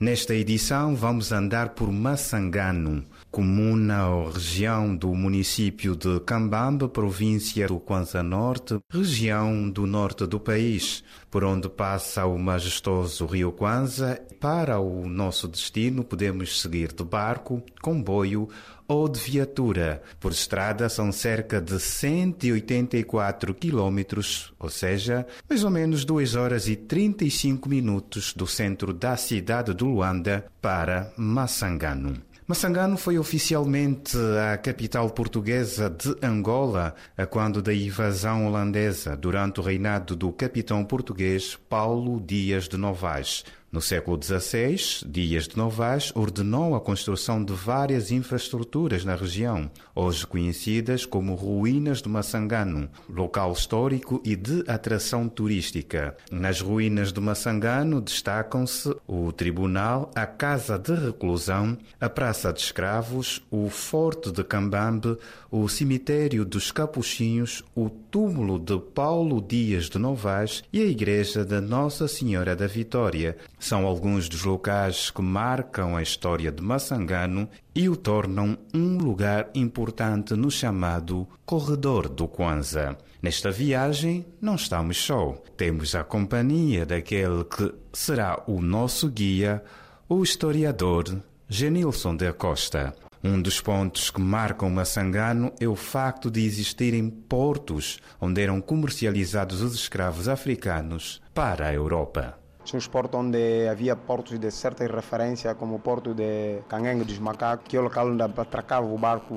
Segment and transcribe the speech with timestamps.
[0.00, 7.80] Nesta edição vamos andar por Massangano, comuna ou região do município de Cambambe, província do
[7.80, 14.20] Kwanza Norte, região do norte do país, por onde passa o majestoso rio Kwanza.
[14.38, 18.48] Para o nosso destino podemos seguir de barco, comboio
[18.88, 20.02] ou de viatura.
[20.18, 26.74] Por estrada são cerca de 184 quilômetros, ou seja, mais ou menos 2 horas e
[26.74, 32.28] 35 minutos do centro da cidade de Luanda para Massangano.
[32.48, 34.16] Massangano foi oficialmente
[34.50, 36.94] a capital portuguesa de Angola
[37.28, 43.44] quando da invasão holandesa durante o reinado do capitão português Paulo Dias de Novaes.
[43.70, 50.26] No século XVI, Dias de Novaes ordenou a construção de várias infraestruturas na região, hoje
[50.26, 56.16] conhecidas como Ruínas de Massangano, local histórico e de atração turística.
[56.30, 63.42] Nas ruínas de Massangano destacam-se o Tribunal, a Casa de Reclusão, a Praça de Escravos,
[63.50, 65.18] o Forte de Cambambe,
[65.50, 71.60] o Cemitério dos Capuchinhos, o Túmulo de Paulo Dias de Novaes e a Igreja da
[71.60, 77.88] Nossa Senhora da Vitória são alguns dos locais que marcam a história de Massangano e
[77.88, 82.96] o tornam um lugar importante no chamado Corredor do Kwanza.
[83.20, 89.62] Nesta viagem não estamos só, temos a companhia daquele que será o nosso guia,
[90.08, 92.94] o historiador Genilson da Costa.
[93.22, 99.60] Um dos pontos que marcam Massangano é o facto de existirem portos onde eram comercializados
[99.60, 102.38] os escravos africanos para a Europa.
[102.74, 107.66] Uns portos onde havia portos de certa referência, como o porto de Canguengue dos Macacos,
[107.66, 109.34] que é o local onde atracava o barco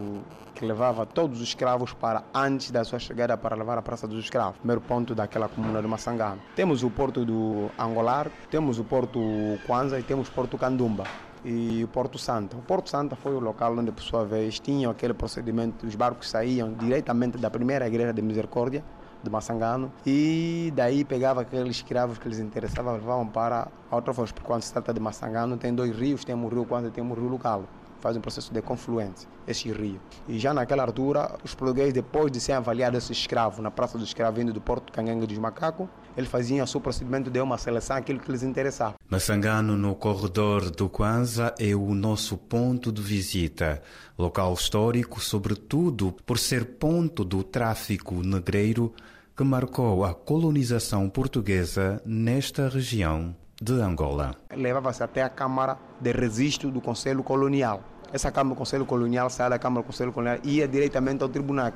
[0.53, 4.25] que levava todos os escravos para antes da sua chegada para levar à Praça dos
[4.25, 6.41] Escravos, primeiro ponto daquela comuna de Massangano.
[6.57, 9.19] Temos o porto do Angolar, temos o porto
[9.65, 11.05] Kwanza e temos o porto Candumba
[11.45, 12.57] e o Porto Santa.
[12.57, 16.29] O Porto Santa foi o local onde, por sua vez, tinham aquele procedimento, os barcos
[16.29, 18.83] saíam diretamente da primeira igreja de misericórdia
[19.23, 19.91] de Massangano.
[20.05, 24.71] E daí pegava aqueles escravos que lhes interessavam levavam para outra voz, porque quando se
[24.71, 27.63] trata de Massangano tem dois rios, tem o rio quando tem o rio local
[28.01, 30.01] faz um processo de confluência, esse rio.
[30.27, 34.03] E já naquela altura, os portugueses, depois de ser avaliado esse escravo na Praça do
[34.03, 37.95] Escravo vindo do Porto Cangangue dos Macacos, eles faziam o seu procedimento de uma seleção,
[37.95, 38.95] aquilo que lhes interessava.
[39.09, 43.81] Massangano, no corredor do Kwanza, é o nosso ponto de visita.
[44.17, 48.93] Local histórico, sobretudo por ser ponto do tráfico negreiro
[49.37, 54.35] que marcou a colonização portuguesa nesta região de Angola.
[54.55, 57.83] Levava-se até a Câmara de Registro do Conselho Colonial.
[58.11, 61.29] Essa Câmara do Conselho Colonial sai da Câmara do Conselho Colonial e ia diretamente ao
[61.29, 61.71] tribunal,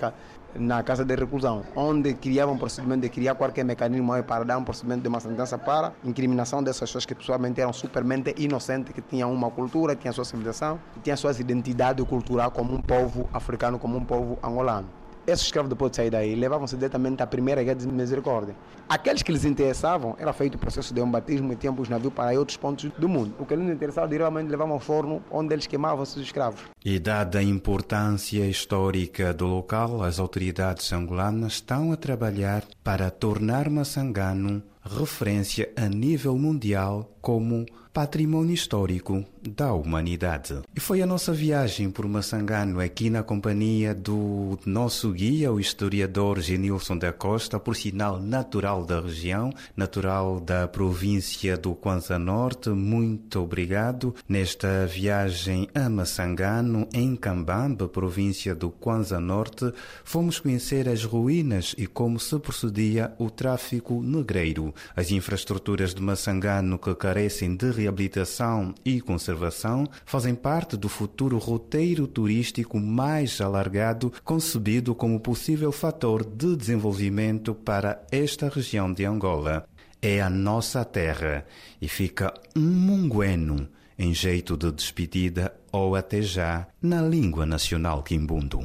[0.56, 4.64] na Casa de Reclusão, onde criavam um procedimento de criar qualquer mecanismo para dar um
[4.64, 9.32] procedimento de uma sentença para incriminação dessas pessoas que pessoalmente eram supermente inocentes, que tinham
[9.32, 14.04] uma cultura, tinham sua civilização, tinham sua identidade cultural como um povo africano, como um
[14.04, 18.56] povo angolano esses escravos depois de sair daí levavam-se diretamente à primeira guerra de misericórdia.
[18.88, 22.14] Aqueles que lhes interessavam era feito o processo de um batismo e tinham os navios
[22.14, 23.34] para outros pontos do mundo.
[23.40, 26.62] O que lhes interessava diretamente levavam ao forno onde eles queimavam os escravos.
[26.84, 33.70] E dada a importância histórica do local, as autoridades angolanas estão a trabalhar para tornar
[33.70, 37.66] Massangano referência a nível mundial como
[37.96, 40.60] patrimônio histórico da humanidade.
[40.76, 46.42] E foi a nossa viagem por Massangano aqui na companhia do nosso guia, o historiador
[46.42, 52.70] Genilson da Costa, por sinal natural da região, natural da província do Kwanza Norte.
[52.70, 59.72] Muito obrigado nesta viagem a Massangano, em Cambambe, província do Kwanza Norte.
[60.04, 64.75] Fomos conhecer as ruínas e como se procedia o tráfico negreiro.
[64.96, 72.08] As infraestruturas de Massangano que carecem de reabilitação e conservação fazem parte do futuro roteiro
[72.08, 79.68] turístico mais alargado concebido como possível fator de desenvolvimento para esta região de Angola.
[80.02, 81.46] É a nossa terra
[81.82, 88.60] e fica um mungueno em jeito de despedida ou até já na língua nacional quimbundo.